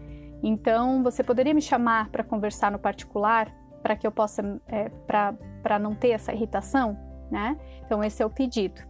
Então, 0.42 1.02
você 1.02 1.24
poderia 1.24 1.54
me 1.54 1.62
chamar 1.62 2.10
para 2.10 2.24
conversar 2.24 2.72
no 2.72 2.78
particular, 2.78 3.54
para 3.82 3.96
que 3.96 4.06
eu 4.06 4.12
possa, 4.12 4.62
é, 4.68 4.90
para 5.08 5.80
não 5.80 5.96
ter 5.96 6.10
essa 6.10 6.34
irritação, 6.34 6.98
né? 7.32 7.58
Então, 7.86 8.04
esse 8.04 8.22
é 8.22 8.26
o 8.26 8.30
pedido. 8.30 8.82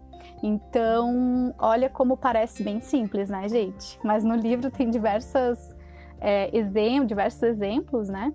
Então, 0.42 1.53
olha 1.58 1.89
como 1.89 2.18
parece 2.18 2.63
bem 2.63 2.80
simples, 2.82 3.30
né, 3.30 3.48
gente? 3.48 4.00
Mas 4.03 4.24
no 4.24 4.36
livro 4.36 4.70
tem 4.70 4.89
diversas, 4.89 5.75
é, 6.20 6.56
exemplos, 6.56 7.08
diversos 7.08 7.44
exemplos, 7.44 8.10
né? 8.10 8.34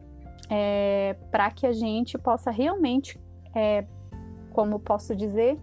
É, 0.50 1.16
para 1.30 1.50
que 1.50 1.66
a 1.66 1.72
gente 1.72 2.16
possa 2.16 2.50
realmente, 2.50 3.20
é, 3.54 3.84
como 4.50 4.78
posso 4.78 5.14
dizer, 5.14 5.58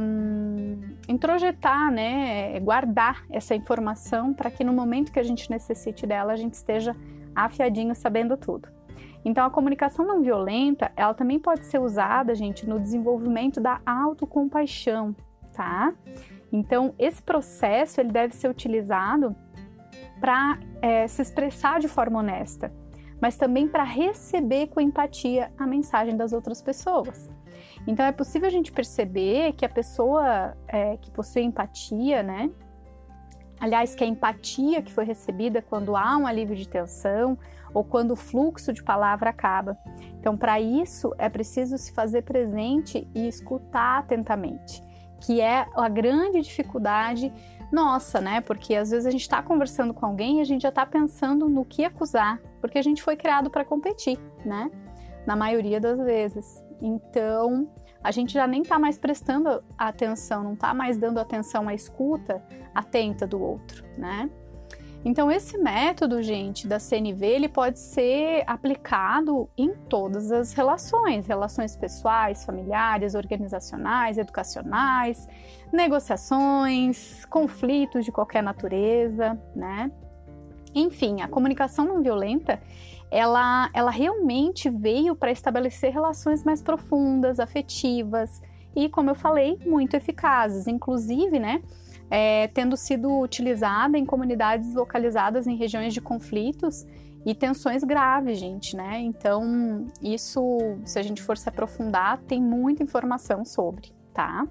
um, 0.00 0.96
introjetar, 1.08 1.90
né, 1.90 2.58
guardar 2.60 3.24
essa 3.30 3.54
informação 3.54 4.32
para 4.32 4.50
que 4.50 4.64
no 4.64 4.72
momento 4.72 5.12
que 5.12 5.18
a 5.18 5.22
gente 5.22 5.50
necessite 5.50 6.06
dela, 6.06 6.32
a 6.32 6.36
gente 6.36 6.54
esteja 6.54 6.96
afiadinho 7.34 7.94
sabendo 7.94 8.36
tudo. 8.36 8.68
Então, 9.24 9.46
a 9.46 9.50
comunicação 9.50 10.04
não 10.04 10.20
violenta, 10.20 10.92
ela 10.96 11.14
também 11.14 11.38
pode 11.38 11.64
ser 11.64 11.80
usada, 11.80 12.34
gente, 12.34 12.68
no 12.68 12.78
desenvolvimento 12.78 13.60
da 13.60 13.80
autocompaixão, 13.86 15.16
tá? 15.54 15.94
Então, 16.52 16.94
esse 16.98 17.22
processo 17.22 18.00
ele 18.00 18.12
deve 18.12 18.34
ser 18.34 18.48
utilizado 18.48 19.34
para 20.20 20.58
é, 20.82 21.08
se 21.08 21.22
expressar 21.22 21.80
de 21.80 21.88
forma 21.88 22.18
honesta, 22.18 22.70
mas 23.20 23.36
também 23.36 23.66
para 23.66 23.82
receber 23.82 24.66
com 24.68 24.80
empatia 24.80 25.50
a 25.58 25.66
mensagem 25.66 26.16
das 26.16 26.32
outras 26.32 26.60
pessoas. 26.60 27.30
Então, 27.86 28.04
é 28.04 28.12
possível 28.12 28.46
a 28.46 28.50
gente 28.50 28.72
perceber 28.72 29.52
que 29.54 29.64
a 29.64 29.68
pessoa 29.68 30.56
é, 30.68 30.96
que 30.98 31.10
possui 31.10 31.42
empatia, 31.42 32.22
né? 32.22 32.50
Aliás, 33.58 33.94
que 33.94 34.04
a 34.04 34.06
empatia 34.06 34.82
que 34.82 34.92
foi 34.92 35.04
recebida 35.04 35.62
quando 35.62 35.96
há 35.96 36.16
um 36.16 36.26
alívio 36.26 36.56
de 36.56 36.68
tensão 36.68 37.38
ou 37.74 37.84
quando 37.84 38.12
o 38.12 38.16
fluxo 38.16 38.72
de 38.72 38.82
palavra 38.82 39.30
acaba. 39.30 39.76
Então, 40.18 40.36
para 40.36 40.60
isso, 40.60 41.12
é 41.18 41.28
preciso 41.28 41.76
se 41.76 41.92
fazer 41.92 42.22
presente 42.22 43.06
e 43.14 43.26
escutar 43.26 43.98
atentamente, 43.98 44.82
que 45.20 45.40
é 45.40 45.66
a 45.74 45.88
grande 45.88 46.40
dificuldade 46.40 47.32
nossa, 47.72 48.20
né? 48.20 48.40
Porque 48.40 48.74
às 48.76 48.90
vezes 48.90 49.04
a 49.04 49.10
gente 49.10 49.22
está 49.22 49.42
conversando 49.42 49.92
com 49.92 50.06
alguém 50.06 50.38
e 50.38 50.40
a 50.40 50.44
gente 50.44 50.62
já 50.62 50.68
está 50.68 50.86
pensando 50.86 51.48
no 51.48 51.64
que 51.64 51.84
acusar, 51.84 52.40
porque 52.60 52.78
a 52.78 52.82
gente 52.82 53.02
foi 53.02 53.16
criado 53.16 53.50
para 53.50 53.64
competir, 53.64 54.18
né? 54.44 54.70
Na 55.26 55.34
maioria 55.34 55.80
das 55.80 55.98
vezes. 55.98 56.62
Então, 56.80 57.68
a 58.02 58.10
gente 58.10 58.34
já 58.34 58.46
nem 58.46 58.62
está 58.62 58.78
mais 58.78 58.98
prestando 58.98 59.62
atenção, 59.76 60.44
não 60.44 60.52
está 60.52 60.72
mais 60.72 60.96
dando 60.96 61.18
atenção 61.18 61.68
à 61.68 61.74
escuta 61.74 62.42
atenta 62.74 63.26
do 63.26 63.42
outro, 63.42 63.84
né? 63.96 64.30
Então, 65.04 65.30
esse 65.30 65.58
método, 65.58 66.22
gente, 66.22 66.66
da 66.66 66.78
CNV, 66.78 67.26
ele 67.26 67.48
pode 67.48 67.78
ser 67.78 68.42
aplicado 68.46 69.50
em 69.56 69.74
todas 69.74 70.32
as 70.32 70.54
relações, 70.54 71.26
relações 71.26 71.76
pessoais, 71.76 72.42
familiares, 72.44 73.14
organizacionais, 73.14 74.16
educacionais, 74.16 75.28
negociações, 75.70 77.26
conflitos 77.26 78.06
de 78.06 78.10
qualquer 78.10 78.42
natureza, 78.42 79.38
né? 79.54 79.92
Enfim, 80.74 81.20
a 81.20 81.28
comunicação 81.28 81.84
não 81.84 82.02
violenta, 82.02 82.60
ela, 83.10 83.70
ela 83.74 83.90
realmente 83.90 84.70
veio 84.70 85.14
para 85.14 85.30
estabelecer 85.30 85.92
relações 85.92 86.42
mais 86.42 86.62
profundas, 86.62 87.38
afetivas 87.38 88.42
e, 88.74 88.88
como 88.88 89.10
eu 89.10 89.14
falei, 89.14 89.58
muito 89.66 89.94
eficazes. 89.94 90.66
Inclusive, 90.66 91.38
né? 91.38 91.62
É, 92.16 92.46
tendo 92.46 92.76
sido 92.76 93.18
utilizada 93.18 93.98
em 93.98 94.06
comunidades 94.06 94.72
localizadas 94.72 95.48
em 95.48 95.56
regiões 95.56 95.92
de 95.92 96.00
conflitos 96.00 96.86
e 97.26 97.34
tensões 97.34 97.82
graves, 97.82 98.38
gente, 98.38 98.76
né? 98.76 99.00
Então, 99.00 99.88
isso, 100.00 100.40
se 100.84 100.96
a 100.96 101.02
gente 101.02 101.20
for 101.20 101.36
se 101.36 101.48
aprofundar, 101.48 102.18
tem 102.18 102.40
muita 102.40 102.84
informação 102.84 103.44
sobre, 103.44 103.92
tá? 104.12 104.46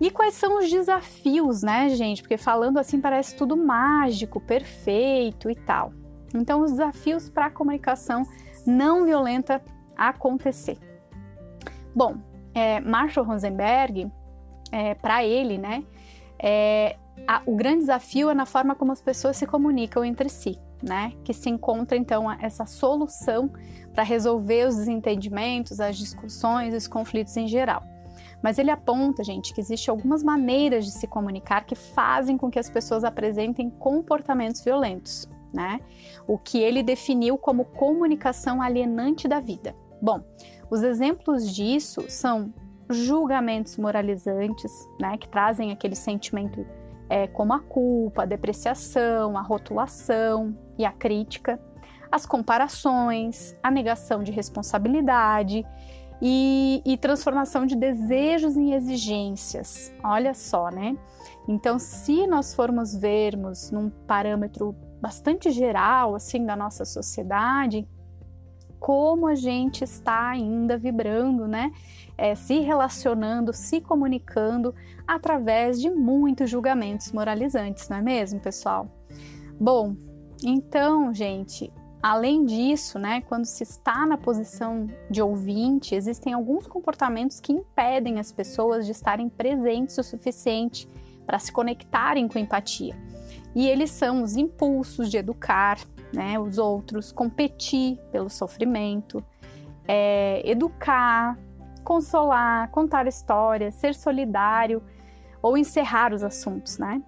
E 0.00 0.08
quais 0.08 0.34
são 0.34 0.60
os 0.60 0.70
desafios, 0.70 1.64
né, 1.64 1.88
gente? 1.88 2.22
Porque 2.22 2.36
falando 2.36 2.78
assim 2.78 3.00
parece 3.00 3.34
tudo 3.34 3.56
mágico, 3.56 4.40
perfeito 4.40 5.50
e 5.50 5.56
tal. 5.56 5.92
Então, 6.32 6.62
os 6.62 6.70
desafios 6.70 7.28
para 7.28 7.46
a 7.46 7.50
comunicação 7.50 8.22
não 8.64 9.04
violenta 9.04 9.60
acontecer. 9.96 10.78
Bom, 11.92 12.18
é, 12.54 12.78
Marshall 12.78 13.26
Rosenberg, 13.26 14.08
é, 14.70 14.94
para 14.94 15.24
ele, 15.24 15.58
né, 15.58 15.82
é, 16.38 16.96
a, 17.26 17.42
o 17.46 17.54
grande 17.54 17.80
desafio 17.80 18.30
é 18.30 18.34
na 18.34 18.46
forma 18.46 18.74
como 18.74 18.92
as 18.92 19.00
pessoas 19.00 19.36
se 19.36 19.46
comunicam 19.46 20.04
entre 20.04 20.28
si, 20.28 20.58
né, 20.82 21.12
que 21.24 21.32
se 21.32 21.48
encontra 21.48 21.96
então 21.96 22.30
essa 22.40 22.66
solução 22.66 23.50
para 23.92 24.02
resolver 24.02 24.68
os 24.68 24.76
desentendimentos, 24.76 25.80
as 25.80 25.96
discussões, 25.96 26.74
os 26.74 26.86
conflitos 26.86 27.36
em 27.36 27.46
geral. 27.46 27.82
Mas 28.42 28.58
ele 28.58 28.70
aponta, 28.70 29.24
gente, 29.24 29.54
que 29.54 29.60
existem 29.60 29.90
algumas 29.90 30.22
maneiras 30.22 30.84
de 30.84 30.92
se 30.92 31.06
comunicar 31.06 31.64
que 31.64 31.74
fazem 31.74 32.36
com 32.36 32.50
que 32.50 32.58
as 32.58 32.68
pessoas 32.68 33.02
apresentem 33.02 33.70
comportamentos 33.70 34.62
violentos, 34.62 35.28
né? 35.52 35.80
O 36.26 36.38
que 36.38 36.58
ele 36.58 36.82
definiu 36.82 37.38
como 37.38 37.64
comunicação 37.64 38.60
alienante 38.60 39.26
da 39.26 39.40
vida. 39.40 39.74
Bom, 40.00 40.20
os 40.70 40.82
exemplos 40.82 41.50
disso 41.52 42.04
são 42.08 42.52
julgamentos 42.88 43.76
moralizantes, 43.76 44.88
né, 45.00 45.16
que 45.18 45.28
trazem 45.28 45.72
aquele 45.72 45.94
sentimento 45.94 46.64
é, 47.08 47.26
como 47.26 47.52
a 47.52 47.60
culpa, 47.60 48.22
a 48.22 48.26
depreciação, 48.26 49.36
a 49.36 49.42
rotulação 49.42 50.56
e 50.78 50.84
a 50.84 50.92
crítica, 50.92 51.60
as 52.10 52.26
comparações, 52.26 53.56
a 53.62 53.70
negação 53.70 54.22
de 54.22 54.32
responsabilidade 54.32 55.64
e, 56.20 56.82
e 56.84 56.96
transformação 56.96 57.66
de 57.66 57.76
desejos 57.76 58.56
em 58.56 58.72
exigências. 58.72 59.94
Olha 60.02 60.34
só, 60.34 60.70
né? 60.70 60.96
Então, 61.48 61.78
se 61.78 62.26
nós 62.26 62.54
formos 62.54 62.96
vermos 62.96 63.70
num 63.70 63.90
parâmetro 63.90 64.74
bastante 65.00 65.50
geral, 65.50 66.14
assim, 66.14 66.44
da 66.44 66.56
nossa 66.56 66.84
sociedade, 66.84 67.86
como 68.86 69.26
a 69.26 69.34
gente 69.34 69.82
está 69.82 70.28
ainda 70.28 70.78
vibrando, 70.78 71.48
né? 71.48 71.72
É, 72.16 72.36
se 72.36 72.60
relacionando, 72.60 73.52
se 73.52 73.80
comunicando 73.80 74.72
através 75.04 75.80
de 75.80 75.90
muitos 75.90 76.48
julgamentos 76.48 77.10
moralizantes, 77.10 77.88
não 77.88 77.96
é 77.96 78.00
mesmo, 78.00 78.38
pessoal? 78.38 78.86
Bom, 79.58 79.96
então, 80.40 81.12
gente, 81.12 81.72
Além 82.00 82.44
disso, 82.44 83.00
né, 83.00 83.22
quando 83.22 83.46
se 83.46 83.64
está 83.64 84.06
na 84.06 84.16
posição 84.16 84.86
de 85.10 85.20
ouvinte, 85.20 85.92
existem 85.92 86.32
alguns 86.32 86.64
comportamentos 86.64 87.40
que 87.40 87.52
impedem 87.52 88.20
as 88.20 88.30
pessoas 88.30 88.86
de 88.86 88.92
estarem 88.92 89.28
presentes 89.28 89.98
o 89.98 90.04
suficiente 90.04 90.88
para 91.26 91.40
se 91.40 91.50
conectarem 91.50 92.28
com 92.28 92.38
empatia. 92.38 92.94
E 93.56 93.66
eles 93.66 93.90
são 93.90 94.22
os 94.22 94.36
impulsos 94.36 95.10
de 95.10 95.16
educar 95.16 95.78
né, 96.16 96.38
os 96.38 96.58
outros, 96.58 97.12
competir 97.12 97.98
pelo 98.10 98.28
sofrimento, 98.28 99.22
é, 99.86 100.42
educar, 100.48 101.38
consolar, 101.84 102.68
contar 102.70 103.06
histórias, 103.06 103.74
ser 103.74 103.94
solidário 103.94 104.82
ou 105.40 105.56
encerrar 105.56 106.12
os 106.12 106.24
assuntos, 106.24 106.78
né? 106.78 107.00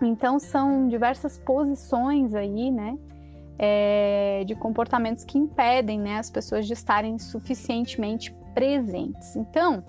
Então 0.00 0.38
são 0.38 0.88
diversas 0.88 1.36
posições 1.38 2.34
aí, 2.34 2.70
né? 2.70 2.96
é, 3.58 4.44
de 4.46 4.54
comportamentos 4.54 5.24
que 5.24 5.38
impedem 5.38 5.98
né, 5.98 6.18
as 6.18 6.30
pessoas 6.30 6.66
de 6.66 6.72
estarem 6.72 7.18
suficientemente 7.18 8.34
presentes. 8.54 9.36
Então, 9.36 9.84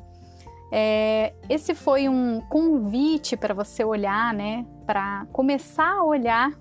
é, 0.72 1.34
esse 1.50 1.74
foi 1.74 2.10
um 2.10 2.41
convite 2.50 3.38
para 3.38 3.54
você 3.54 3.84
olhar, 3.84 4.34
né, 4.34 4.65
para 4.86 5.26
começar 5.32 6.00
a 6.00 6.04
olhar 6.04 6.52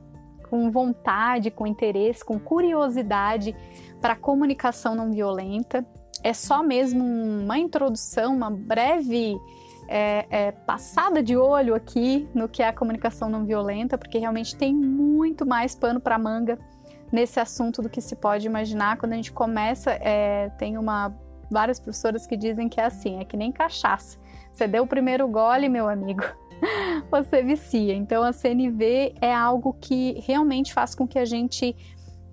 com 0.49 0.71
vontade, 0.71 1.51
com 1.51 1.67
interesse, 1.67 2.25
com 2.25 2.39
curiosidade 2.39 3.55
para 4.01 4.13
a 4.13 4.17
comunicação 4.17 4.95
não 4.95 5.13
violenta. 5.13 5.85
É 6.23 6.33
só 6.33 6.63
mesmo 6.63 7.05
uma 7.05 7.59
introdução, 7.59 8.35
uma 8.35 8.51
breve 8.51 9.37
é, 9.89 10.27
é, 10.31 10.53
passada 10.53 11.23
de 11.23 11.37
olho 11.37 11.75
aqui 11.75 12.29
no 12.35 12.49
que 12.49 12.63
é 12.63 12.69
a 12.69 12.73
comunicação 12.73 13.29
não 13.29 13.45
violenta, 13.45 13.97
porque 13.97 14.19
realmente 14.19 14.57
tem 14.57 14.75
muito 14.75 15.47
mais 15.47 15.75
pano 15.75 16.01
para 16.01 16.19
manga 16.19 16.59
nesse 17.13 17.39
assunto 17.39 17.81
do 17.83 17.89
que 17.89 18.01
se 18.01 18.17
pode 18.17 18.47
imaginar. 18.47 18.97
Quando 18.97 19.13
a 19.13 19.17
gente 19.17 19.33
começa, 19.33 19.93
é, 19.93 20.51
tem 20.59 20.77
uma 20.77 21.15
várias 21.51 21.79
professoras 21.79 22.27
que 22.27 22.37
dizem 22.37 22.69
que 22.69 22.81
é 22.81 22.85
assim, 22.85 23.21
é 23.21 23.25
que 23.25 23.37
nem 23.37 23.53
cachaça. 23.53 24.19
Você 24.53 24.67
deu 24.67 24.83
o 24.83 24.87
primeiro 24.87 25.29
gole, 25.29 25.69
meu 25.69 25.89
amigo, 25.89 26.23
você 27.11 27.43
vicia. 27.43 27.95
Então 27.95 28.23
a 28.23 28.33
CNV 28.33 29.15
é 29.21 29.35
algo 29.35 29.75
que 29.81 30.23
realmente 30.27 30.73
faz 30.73 30.95
com 30.95 31.07
que 31.07 31.19
a 31.19 31.25
gente 31.25 31.77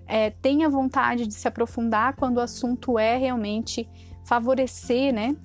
é, 0.06 0.30
tenha 0.30 0.68
vontade 0.68 1.26
de 1.26 1.34
se 1.34 1.48
aprofundar 1.48 2.14
quando 2.16 2.38
o 2.38 2.40
assunto 2.40 2.98
é 2.98 3.16
realmente 3.16 3.88
favorecer, 4.24 5.12
né, 5.12 5.36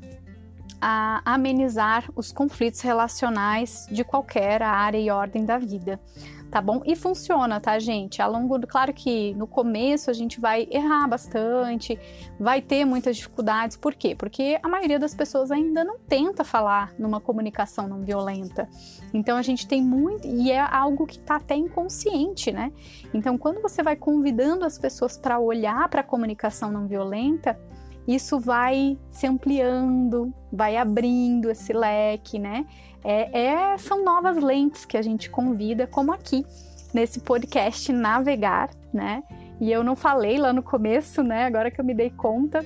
a 0.81 1.21
amenizar 1.25 2.09
os 2.15 2.31
conflitos 2.31 2.79
relacionais 2.81 3.87
de 3.91 4.03
qualquer 4.03 4.61
área 4.61 4.97
e 4.97 5.09
ordem 5.09 5.43
da 5.43 5.57
vida 5.57 5.99
tá 6.49 6.61
bom? 6.61 6.81
E 6.85 6.95
funciona, 6.95 7.59
tá, 7.59 7.77
gente? 7.79 8.21
Ao 8.21 8.31
longo, 8.31 8.59
claro 8.67 8.93
que 8.93 9.33
no 9.35 9.45
começo 9.45 10.09
a 10.09 10.13
gente 10.13 10.39
vai 10.39 10.67
errar 10.71 11.07
bastante, 11.07 11.99
vai 12.39 12.61
ter 12.61 12.85
muitas 12.85 13.17
dificuldades. 13.17 13.77
Por 13.77 13.93
quê? 13.93 14.15
Porque 14.15 14.59
a 14.61 14.67
maioria 14.67 14.99
das 14.99 15.13
pessoas 15.13 15.51
ainda 15.51 15.83
não 15.83 15.99
tenta 15.99 16.43
falar 16.43 16.93
numa 16.97 17.21
comunicação 17.21 17.87
não 17.87 18.01
violenta. 18.01 18.67
Então 19.13 19.37
a 19.37 19.41
gente 19.41 19.67
tem 19.67 19.81
muito 19.81 20.27
e 20.27 20.51
é 20.51 20.59
algo 20.59 21.05
que 21.05 21.19
tá 21.19 21.35
até 21.35 21.55
inconsciente, 21.55 22.51
né? 22.51 22.71
Então 23.13 23.37
quando 23.37 23.61
você 23.61 23.83
vai 23.83 23.95
convidando 23.95 24.65
as 24.65 24.77
pessoas 24.77 25.17
para 25.17 25.39
olhar 25.39 25.87
para 25.89 26.01
a 26.01 26.03
comunicação 26.03 26.71
não 26.71 26.87
violenta, 26.87 27.59
isso 28.07 28.39
vai 28.39 28.97
se 29.11 29.27
ampliando, 29.27 30.33
vai 30.51 30.77
abrindo 30.77 31.49
esse 31.51 31.71
leque, 31.73 32.39
né? 32.39 32.65
É, 33.03 33.47
é, 33.47 33.77
são 33.77 34.03
novas 34.03 34.37
lentes 34.37 34.85
que 34.85 34.97
a 34.97 35.01
gente 35.01 35.29
convida, 35.29 35.87
como 35.87 36.11
aqui 36.11 36.45
nesse 36.93 37.19
podcast 37.19 37.91
Navegar, 37.91 38.69
né? 38.93 39.23
E 39.59 39.71
eu 39.71 39.83
não 39.83 39.95
falei 39.95 40.37
lá 40.37 40.53
no 40.53 40.63
começo, 40.63 41.21
né? 41.21 41.45
Agora 41.45 41.69
que 41.69 41.79
eu 41.79 41.85
me 41.85 41.93
dei 41.93 42.09
conta, 42.09 42.65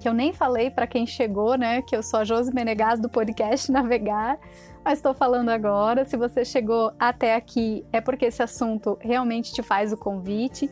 que 0.00 0.08
eu 0.08 0.12
nem 0.12 0.32
falei 0.32 0.70
para 0.70 0.86
quem 0.86 1.06
chegou, 1.06 1.56
né? 1.56 1.82
Que 1.82 1.96
eu 1.96 2.02
sou 2.02 2.20
a 2.20 2.24
Josi 2.24 2.52
Menegas 2.54 3.00
do 3.00 3.08
podcast 3.08 3.70
Navegar, 3.72 4.38
mas 4.84 4.98
estou 4.98 5.14
falando 5.14 5.48
agora. 5.48 6.04
Se 6.04 6.16
você 6.16 6.44
chegou 6.44 6.92
até 6.98 7.34
aqui, 7.34 7.84
é 7.92 8.00
porque 8.00 8.26
esse 8.26 8.42
assunto 8.42 8.98
realmente 9.00 9.52
te 9.52 9.62
faz 9.62 9.92
o 9.92 9.96
convite. 9.96 10.70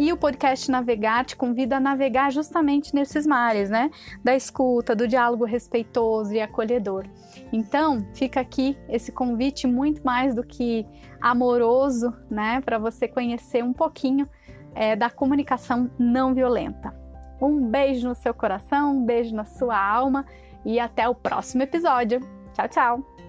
E 0.00 0.10
o 0.14 0.16
podcast 0.16 0.70
Navegar 0.70 1.26
te 1.26 1.36
convida 1.36 1.76
a 1.76 1.80
navegar 1.80 2.32
justamente 2.32 2.94
nesses 2.94 3.26
mares, 3.26 3.68
né? 3.68 3.90
Da 4.24 4.34
escuta, 4.34 4.96
do 4.96 5.06
diálogo 5.06 5.44
respeitoso 5.44 6.32
e 6.32 6.40
acolhedor. 6.40 7.04
Então, 7.52 8.06
fica 8.14 8.40
aqui 8.40 8.78
esse 8.88 9.12
convite 9.12 9.66
muito 9.66 10.02
mais 10.02 10.34
do 10.34 10.42
que 10.42 10.86
amoroso, 11.20 12.16
né? 12.30 12.62
Para 12.62 12.78
você 12.78 13.06
conhecer 13.06 13.62
um 13.62 13.74
pouquinho 13.74 14.26
é, 14.74 14.96
da 14.96 15.10
comunicação 15.10 15.90
não 15.98 16.32
violenta. 16.32 16.98
Um 17.38 17.68
beijo 17.68 18.08
no 18.08 18.14
seu 18.14 18.32
coração, 18.32 18.96
um 18.96 19.04
beijo 19.04 19.36
na 19.36 19.44
sua 19.44 19.78
alma 19.78 20.24
e 20.64 20.80
até 20.80 21.06
o 21.10 21.14
próximo 21.14 21.62
episódio. 21.62 22.20
Tchau, 22.54 22.68
tchau! 22.68 23.19